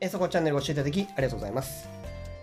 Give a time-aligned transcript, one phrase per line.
[0.00, 1.88] えそこチャンネルを教えていただきありがとうございます。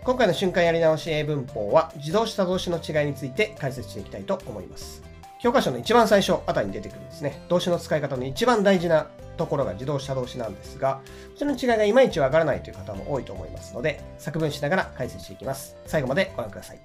[0.04, 5.04] 今回の瞬間やり直し英文法は自動詞と動詞の違いについて解説していきたいと思います。
[5.42, 7.44] 教科書の一番最初あたりに出てくるんですね。
[7.50, 9.08] 動詞の使い方の一番大事な
[9.38, 11.02] ところが自動詞と動詞なんですが、
[11.32, 15.78] こちらの違いがいまいちわからないという方も多いと思いますので、作文しながら解説していきます。
[15.86, 16.80] 最後までご覧ください。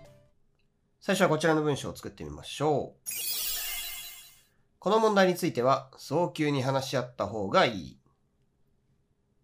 [1.01, 3.09] 最初はこちらの文章を作ってみましょう。
[4.79, 8.02] この問題については早急に話し合った方がいい。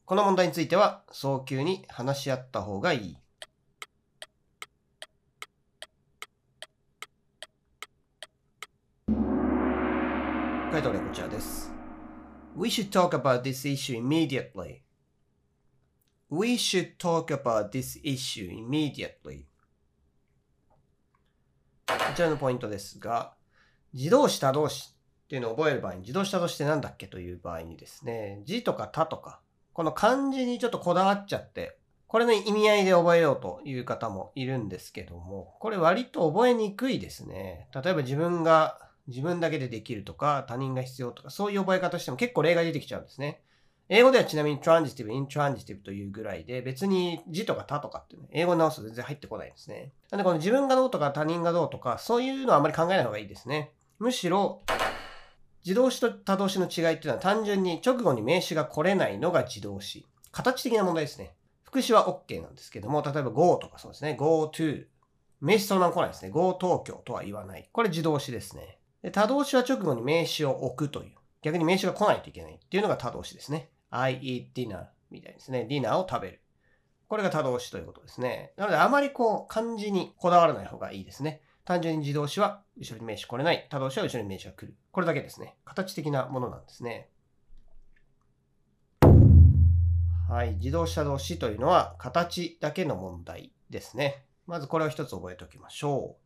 [0.09, 3.19] この問題については早急に話し合った方がいい。
[10.73, 11.71] 回答例こちらです。
[12.57, 14.81] We should talk about this issue immediately.
[16.31, 19.45] We should talk about this issue immediately.
[21.87, 23.35] こちらのポイントですが、
[23.93, 24.95] 自動詞、他動詞
[25.25, 29.43] っていうのを覚える場合に、自動詞、他動詞って何だっけという場合にですね、字とか他とか、
[29.79, 31.79] この漢字にちょっとこだわっちゃって、
[32.09, 37.69] これの意味合いで覚えようという方もいるんですけども、これ割と覚えにくいですね。
[37.73, 43.41] 例えば自分が、自分だけでできるとか、他人が必要とか、そういう覚え方しても結構例外出てきちゃうんですね。
[43.89, 49.93] 英語ではちなみに transitive, intransitive というぐらいで、別に字とか他とかってね、英語に直すと全然入ってこないんですね。
[50.11, 53.71] なんでこの自分がどうとか他人がどうとか、そういうのはあまり考えない方がいいですね。
[54.01, 54.63] むしろ、
[55.69, 60.07] 自動詞と他動詞の違いっていうのは単純に直後に名詞が来れないのが自動詞。
[60.33, 61.35] 形的な問題ですね。
[61.63, 64.17] 副詞は OK なんですけども、例えば go とかそうですね。
[64.19, 64.87] go to。
[65.43, 66.31] 名詞そのまま来ないですね。
[66.31, 67.69] go 東京とは言わない。
[67.71, 68.79] これ自動詞ですね。
[69.03, 71.13] で他動詞は直後に名詞を置くという。
[71.43, 73.69] 逆に名詞が来ないといけないっていうのが他動詞ですね。
[73.91, 75.67] I eat dinner みたいですね。
[75.69, 76.41] ディナーを食べる。
[77.09, 78.55] これが他動詞ということですね。
[78.57, 81.43] なのであまりこう漢字にこだわらない方がいいですね。
[81.69, 83.67] 単純に自動詞は後ろに名詞来れない。
[83.69, 84.75] 他動詞は後ろに名詞が来る。
[84.91, 85.59] これだけですね。
[85.67, 87.11] 形的なものなんですね。
[90.31, 90.55] はい。
[90.55, 94.25] 自動詞他動詞というのは形だけの問題ですね。
[94.47, 96.23] まずこれを一つ覚えておきましょう。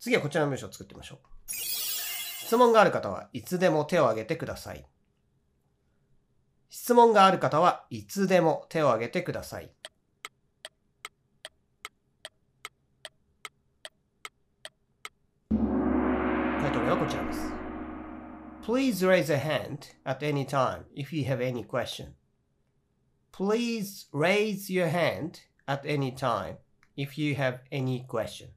[0.00, 1.28] 次はこちらの文章を作ってみましょう。
[1.46, 4.84] 質問がある方はいつでも手を挙げてください。
[6.70, 9.70] 質問がある方はいつでも手を挙げてください。
[16.84, 17.50] こちらです。
[18.62, 22.12] Please raise a hand at any time if you have any question.
[23.32, 26.56] Please raise your hand at any time
[26.96, 28.48] if you have any question.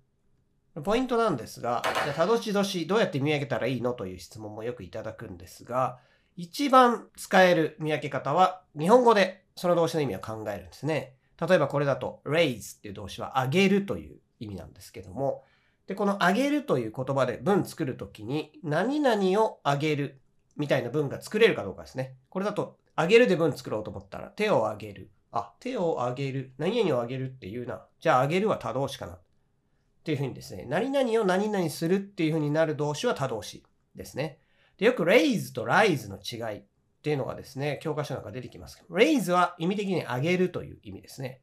[0.84, 5.98] ポイントなんですが、じゃたどしどしどうやって見分けたらいいのという質問もよくいただくんですが、
[6.36, 11.16] 一番使える見分け方は、日本語でその動詞の意味を考えるんですね。
[11.42, 15.44] 例えばこれだと raise っていう動詞は上げるという意味なんですけども、
[15.88, 20.22] で、この上げるという言葉で文作るときに、何々を上げる
[20.58, 22.16] みたいな文が作れるかどうかですね。
[22.30, 25.12] これだと、上げるで文作ろうと思ったら、手を上げる。
[25.32, 26.54] あ、手を上げる。
[26.58, 27.86] 何々を上げるっていうな。
[28.00, 29.14] じゃあ上げるは他動詞かな。
[29.14, 29.20] っ
[30.04, 33.64] ていうふうにですね、何々を何々するっていうふうになる動詞は他動詞
[33.96, 34.40] ですね。
[34.78, 36.64] で、よく raise と rise の違いっ
[37.04, 38.84] ていうのがですね、教科書なんか出てきます。
[38.90, 41.42] raise は意味的に上げるという意味ですね。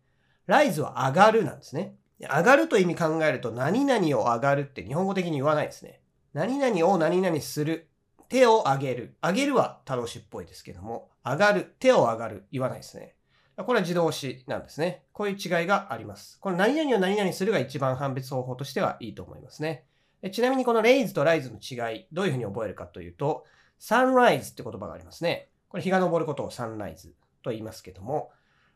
[0.49, 1.97] rise は上がるなんですね。
[2.21, 6.01] 上がると意味考えると、何々を上がるって日本語的に言わないですね。
[6.33, 7.89] 何々を何々する。
[8.29, 9.17] 手を上げる。
[9.23, 11.75] 上げるは他動詞っぽいですけども、上がる。
[11.79, 12.47] 手を上がる。
[12.51, 13.15] 言わないですね。
[13.57, 15.05] これは自動詞なんですね。
[15.13, 16.41] こういう違いがあります。
[16.41, 19.85] この何々を何々するが一番判別方法としてはいいと思いますね。
[20.33, 23.45] ちなみにこの raise と rise の違い、どういうふうに覚えるかというと、
[23.79, 25.51] sunrise って言葉がありますね。
[25.69, 27.11] これ日が昇ることを sunrise
[27.43, 28.33] と言いますけども、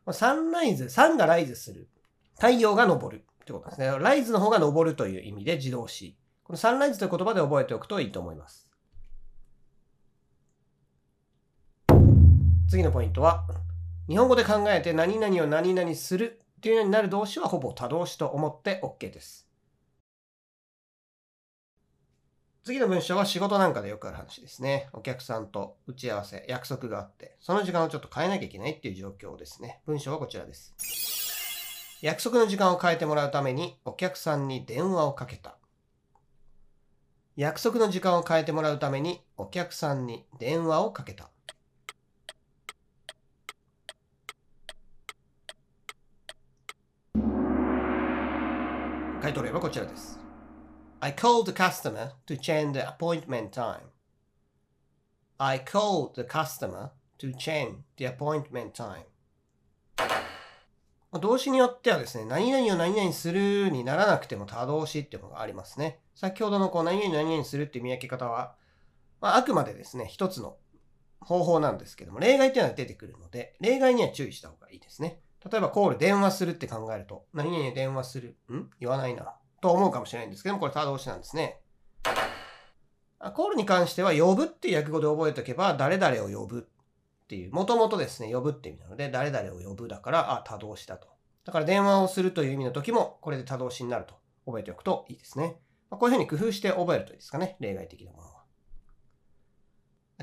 [0.06, 1.88] sunrise、sun が rise する。
[2.36, 3.24] 太陽が昇る。
[3.48, 3.98] ってことですね。
[3.98, 6.16] ライズの方が昇るという意味で自動詞。
[6.44, 8.68] このサンライズという言葉で覚えておくといいと思います。
[12.68, 13.46] 次のポイントは、
[14.08, 19.48] 日本語で考えて何々を何々するっていうようになる動詞はほぼ他動詞と思って OK です。
[22.64, 24.90] 次の文章は仕事なんかでよくある話ですね。
[24.92, 29.80] お客さんと打ち合わせ、約束があって、その時間をちょっと変えなきゃいけないっていう状況ですね。
[29.86, 31.27] 文章はこちらです。
[32.00, 35.56] 約束の時間を変えてもらうためにお客さんに電話をかけた。
[37.34, 41.30] 約束の時間を変えてもらうためにお客さんに電話をかけた。
[49.20, 50.20] 回答例はこちらです。
[51.00, 53.90] I called the customer to change the appointment time.
[55.38, 59.04] I called the customer to change the appointment time.
[61.12, 66.00] 動詞によってはですね、何々を何々するにならなくても他動詞っていうのがありますね。
[66.14, 68.54] 先ほどのこう何々何々するっていう見分け方は、
[69.20, 70.56] まあ、あくまでですね、一つの
[71.20, 75.20] 方法なんですけども、例外っていうのは出てくるので、例外には注意した方がいいですね。
[75.50, 78.68] 例えばコール、電話するって考えると、何々電話するん？
[78.80, 79.34] 言わないな。
[79.60, 81.60] と思うかもしれないんですけども、これ他動詞なんですね。
[83.34, 86.68] コールに関しては、呼ぶっていう訳語で覚えておけば、誰々を呼ぶ
[87.28, 91.08] っていう、もともとですね、呼ぶって意味なので、誰々を呼ぶだから、あ、他動詞だと。
[91.44, 94.14] だから電話をするという意味の時も、これで他動詞になると
[94.46, 95.60] 覚えておくといいですね。
[95.90, 97.58] まこういうふうに工夫して覚えるといいですかね。
[97.60, 98.44] 例外的なものは。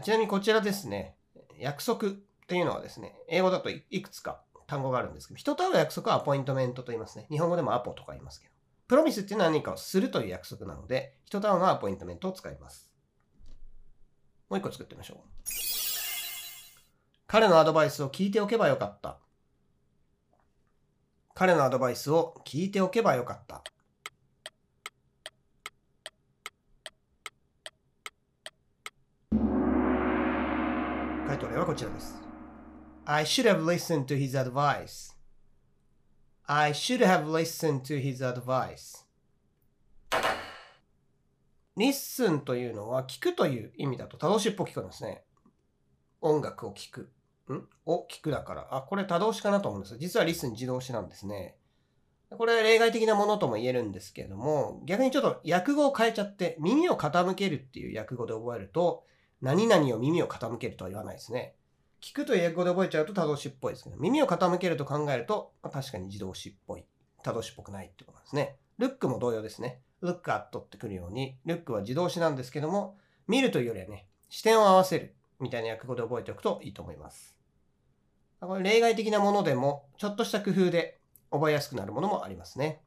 [0.02, 1.16] ちなみにこちらですね、
[1.60, 2.12] 約束っ
[2.48, 7.28] ていうのはですね、英語だといくつか単語があるんですけど、人と会う約束はアポイントメントと言いますね。
[7.30, 8.54] 日本語でもアポとか言いますけど。
[8.88, 12.92] プロミスっていうのは何かをするという約束なので、人と会うのはアポイントメントを使います。
[14.50, 15.75] もう一個作ってみましょう。
[17.36, 19.18] 彼のアドバイスを聞いておけばよかった。
[21.34, 23.62] 彼のアドバイスを聞いておけばよかった。
[31.28, 32.16] 回答例はこちらです。
[33.04, 35.14] I should have listened to his advice.
[36.46, 39.04] I should have listened to his advice.
[41.76, 45.26] listen というのは聞くという意味だと多動詞っぽく聞こえますね。
[46.22, 47.12] 音楽を聞く。
[47.54, 47.68] ん？
[47.86, 48.68] を聞くだから。
[48.72, 49.98] あ、これ多動詞かなと思うんです。
[49.98, 51.56] 実は listen 自動詞なんですね。
[52.32, 59.06] これ例外的なものとも言えるんですけれども、逆にちょっと訳語を変えちゃって耳を傾けるっていう訳語で覚えると、
[59.42, 61.56] 何々を耳を傾けるとは言わないですね。
[62.02, 66.86] 聞くという英語で覚えちゃうと多動詞っぽいですけど、耳を傾けると考えると、まあ、確かに自動詞っぽい。
[67.24, 68.58] 多動詞っぽくないってことなんですね。
[68.78, 69.82] ルックも同様ですね。
[70.04, 72.98] look at ってくるように、ルックは自動詞なんですけども、
[73.28, 77.35] 見るというよりはね、視点を合わせるみたいな訳語で覚えておくといいと思います。
[78.40, 81.00] これ例外的なものでも、ちょっとした工夫で
[81.32, 82.82] 覚えやすくなるものもありますね。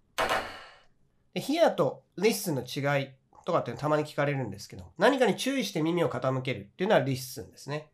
[1.35, 3.11] で here と listen の違い
[3.45, 7.89] とかってたまに聞かれるんですけど、何かに注意して耳を傾けるっていうのは listen ですね。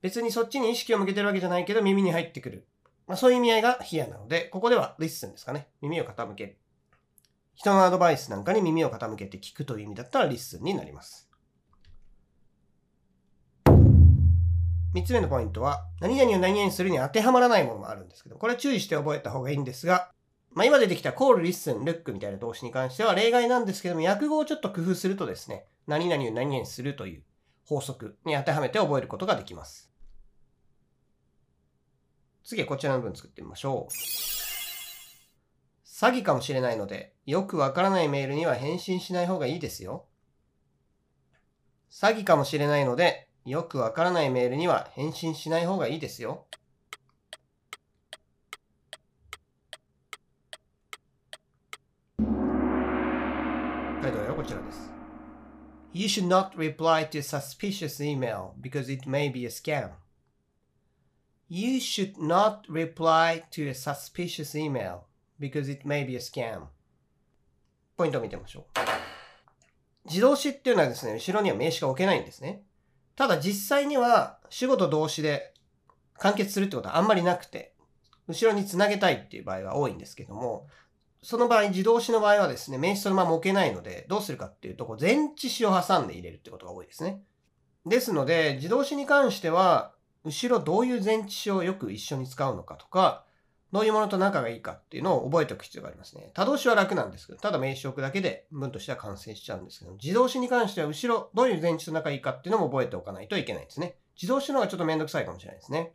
[0.00, 2.66] 別にそっちに意識を向けてるわけじゃないけど耳に入ってくる。
[3.06, 5.68] まあ、そういう意味合いが here なので、ここでは listen ですかね。
[5.80, 6.58] 耳を傾ける。
[7.54, 11.28] 人のアドバイスなんかに耳を傾けて聞くという意味だったら listen になります。
[14.92, 20.12] 三つ目のポイントは、何々を何々するに当てはまらないものもあるんですけど、これは注意して覚えた方がいいんですが、
[20.54, 27.22] まあ、今出てきた call, listen, look みたいな動詞に関しては例外なんですけども、訳語をちょっと工夫するとですね、何々を何々するという
[27.64, 29.90] 法則に当てはめて覚えることができます。
[32.44, 33.92] 次はこちらの文作ってみましょう。
[35.86, 40.06] 詐欺かもしれないので、よくわからないメールには返信しない方がいいですよ。
[41.90, 46.46] 詐欺かもしれないので、よくわからないメールには返信しない方がいいですよ。
[54.00, 54.90] 回答はこちらです。
[55.92, 59.90] You should not reply to suspicious email because it may be a scam.
[61.48, 65.02] You should not reply to a suspicious email
[65.38, 66.68] because it may be a scam.
[67.96, 68.64] ポイントを見てみましょう。
[70.06, 72.62] 自動詞っていうのはですね、後ろには名詞が置けないんですね。
[73.16, 75.52] ただ実際には主語と動詞で
[76.18, 77.74] 完結するってことはあんまりなくて、
[78.28, 80.66] 後ろにつなげたいっていう場合は多いんですけども、
[81.22, 87.22] その場合、自動詞の場合はですね、名詞そのまま置けないので、どうするかっていうと、こう前置詞を挟んで入れるってことが多いですね。
[87.86, 89.92] ですので、自動詞に関しては、
[90.24, 93.24] 後ろどういう前置詞をよく一緒に使うのかとか、
[93.72, 96.30] どういうものと仲がいいかっていうのを覚えておく必要がありますね。
[96.34, 103.96] 多動詞は楽なんですけど、ただ名詞を置くだけで文としては完成しちゃうんですけど、自動詞に関しては後ろどういう前置詞と仲がいいかっていうのも覚えておかないといけないですね。
[104.14, 105.92] 自動詞の方がちょっとめんどくさいかもしれないですね。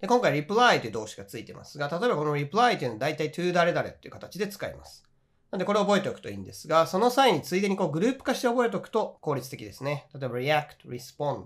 [0.00, 5.04] で今回 reply という動詞がついてますが、例えばこの reply というのは大体 to 誰々っていう形で使います。
[5.52, 10.08] なんでこれを覚えておくといいんですが、その際についでにこうグループ化して覚えておくと効率的ですね。
[10.18, 11.44] 例えば react, respond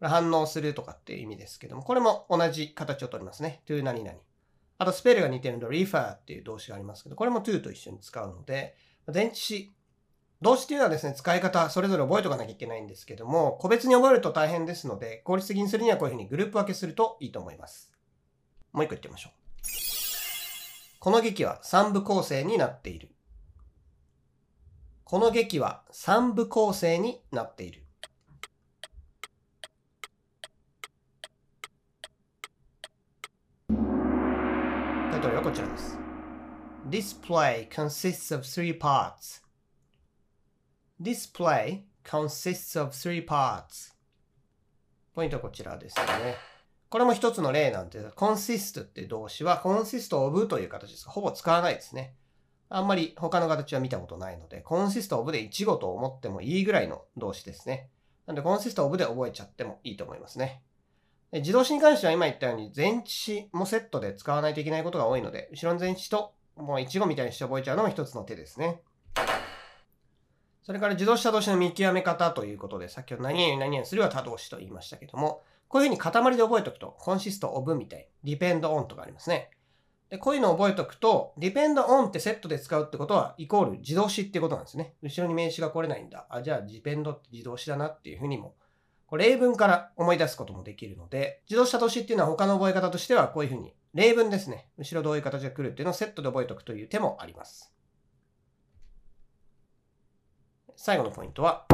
[0.00, 3.62] 反応するとかっていう意味ですけども、これも同じ形をとりますね。
[3.66, 4.18] to 何々。
[4.78, 8.76] あとスペルが似てるので refer っていう動詞がありますけど、これも to と一緒に使うので、
[9.12, 9.72] 前置詞。
[10.42, 17.90] 動詞っていうのはですね、使い方それぞれ覚えておかなきゃいけないんですけども、個別に覚えると大変ですので、効率的にするにはこういうふうにグループ分けするといいと思います。
[18.72, 19.46] もう一個言ってみましょう。
[20.98, 23.08] この劇は3部構成になっている。
[25.04, 27.85] この劇は3部構成になっている。
[35.10, 35.98] タイトルはこちらです。
[36.88, 39.42] This play consists of three parts.
[41.00, 43.94] This play consists of three parts.
[45.14, 46.36] ポイントはこちらですね。
[46.88, 48.06] これも一つの例なんです。
[48.16, 51.08] consist って動詞は consist of という形です。
[51.08, 52.14] ほぼ使わないですね。
[52.68, 57.90] あんまり他の形は見たことないので、consist of で一語と思ってもいいぐらいの動詞ですね。
[58.26, 60.62] なんで、コンシストオブで覚えちゃってもいいと思いますね。
[61.32, 68.80] 自動詞に関しては今言ったように前置詞もセットで使わないといけないことが多いので、後ろの前置詞ともう一語みたいにして覚えちゃうのも一つの手ですね。
[70.62, 79.50] それから自動詞他動詞の見極め方ということで、先ほど何々何々するは他動詞と言いましたけども、こういうふうに塊で覚えておくと、コンシストオブみたい、depend on とかありますね。
[80.10, 84.94] で、こういうのを覚えておくと、depend on ってセットで使うってことは、イコール自動詞ってことなんですね。
[85.02, 86.26] 後ろに名詞が来れないんだ。
[86.30, 88.54] あ、じゃあ depend って自動詞だなっていうふうにも、
[89.06, 94.68] これ例文から思い出すこともできるので、自動詞他動詞っていうのは他の覚え方としては、こういうふうに、例文ですね。
[94.76, 97.72] 後ろどういう形が来るっていうのをセットで覚えておくという手もあります。
[100.74, 101.66] 最後のポイントは、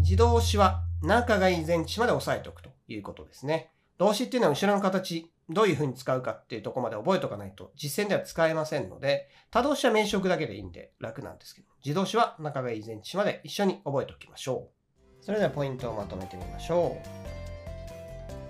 [0.00, 3.72] 自動詞は仲がいい前置まで押さえておくということですね。
[3.96, 14.77] 動詞っていうのは後ろの形、どういうふうに使うかっていうとこまで覚えておかないと実践では使えませんので、他動詞は名詞だけでいいんで楽なんですけど、自動詞は仲がいい前置まで一緒に覚えておきましょう。
[15.28, 16.96] それではポイントをまとめてみましょ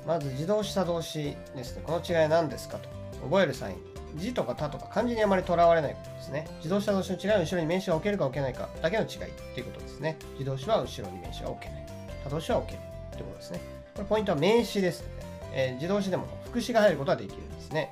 [0.04, 0.06] う。
[0.06, 1.82] まず自動詞他動詞ですね。
[1.85, 2.88] この違いは何ですかと。
[3.25, 3.78] 覚える際に、
[4.14, 6.47] 字とか他とか漢字にあまりとらわれないことですね。
[6.58, 10.18] 自動詞他動詞の違いは後ろに名詞が置けるか置けないかだけの違いっていうことですね。
[10.35, 11.87] 自動詞は後ろに名詞が置けない。
[12.23, 13.61] 他動詞は置けるってことですね。
[13.97, 17.90] これポイントは名詞ですので、えー、自動詞でも副詞が入ることができるんですね。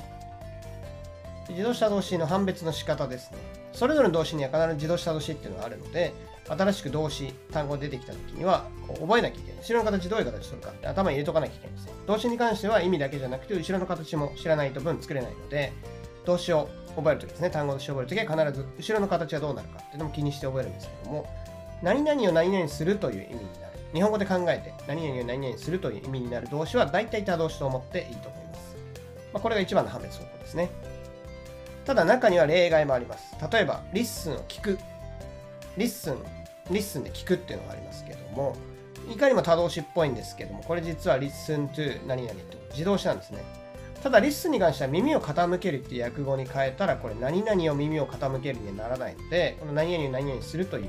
[1.49, 3.39] 自動詞他動詞の判別の仕方ですね。
[3.73, 6.15] それぞれの動詞には必ず自動詞他動詞っていうのがあるので、
[6.49, 8.67] 新しく動詞、単語出てきたときには、
[9.01, 9.61] 覚えなきゃいけない。
[9.61, 11.93] 後ろの形どういう形取るかって頭に入れとかなきゃいけないんですね。
[12.07, 15.73] 動詞に関しては意味だけじゃなくて、後ろの形も知らないと文作れないので、
[16.25, 21.27] 動詞を覚えるときですね、単語として覚えるときは必ず後ろの形はどうなるかっていうのも気にして覚えるんですけども、
[21.83, 23.77] 何々を何々するという意味になる。
[23.93, 28.77] 日本語で考えて、何々を何々するという意味になる動詞は大体他動詞と思っていいと思います。
[29.33, 30.71] まあ、これが一番の判別方法ですね。
[31.85, 33.37] ただ中には例外もあります。
[33.53, 34.79] 例えば、 listen を聞く。
[35.77, 38.57] listen、listen で聞くっていうのがありますけども、
[39.11, 43.45] いかにも他動詞っぽいんですけども、これ実は listen to 何々と自動詞なんですね。
[44.03, 50.87] ただ、 listen に関しては耳を傾けるっていう訳語に変えたら、これ何々を耳を傾けるにはならないので、この何々を何々するという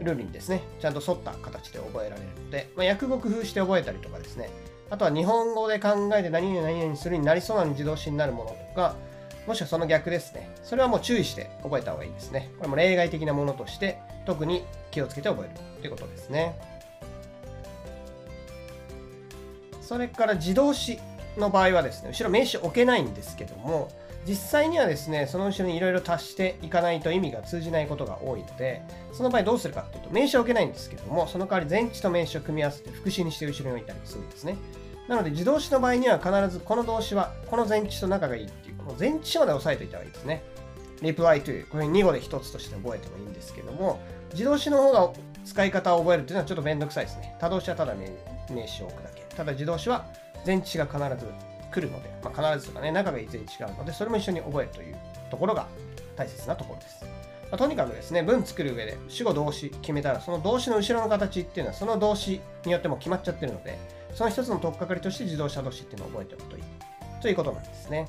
[0.00, 4.50] ルールにですね、ちゃんと沿った形で覚えられるので、まあ、訳語工夫して覚えたりとかですね、
[4.90, 8.96] あとは日本語で考えて何々何々するになりそうなの自動詞になるものとか、
[9.46, 10.50] もしくはその逆ですね。
[10.62, 12.50] それはもう注意して覚えた方がいいですね。
[12.58, 16.54] これも例外的なものとして、特に気をつけて覚えるということですね。
[19.80, 20.98] それから自動詞
[21.38, 23.88] の場合はですね、後ろ名詞置けないんですけども、
[24.26, 28.82] 実際にはですね、その後ろにいろいろ足していかないと意味が通じないことが多いので、
[29.14, 34.58] その場合どうするかっていうと、名詞を置けないんですけども、その代わり前置と名詞を組み合わせて副詞にして後ろに置いたりするんですね。
[35.08, 40.42] なので、自動詞の場合には必ずこの動詞はこの前置と仲がいいっていう、この前置まで押さえておいた方がいいですね。
[41.00, 44.00] reply to これ2語で1つとして覚えてもいいんですけども、
[44.32, 45.12] 自動詞の方が
[45.44, 47.36] 使い方を覚えるっていうのはちょっとめんどくさいですね。
[47.40, 49.22] 他動詞はただ名詞を置くだけ。
[49.34, 50.06] ただ自動詞は
[50.46, 51.32] 前置が必ず
[51.70, 54.96] 来るので、まあ、必ずとかね、仲が全然違うので、それも一緒に覚えるという
[55.30, 55.66] ところが
[56.16, 57.04] 大切なところです。
[57.04, 63.78] まあ、とにかくですね、文作る上で主語動詞決めたら、その動詞の後ろの形っていうのは、その動詞によっても決まっちゃってるので、
[64.14, 66.62] その一つの取っかかりとして自動車動詞っていうのを覚えておくといい
[67.22, 68.08] ということなんですね。